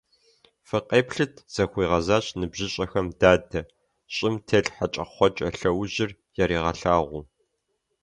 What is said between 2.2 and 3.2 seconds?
ныбжьыщӀэхэм